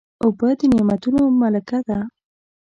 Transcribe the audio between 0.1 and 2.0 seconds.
اوبه د نعمتونو ملکه ده.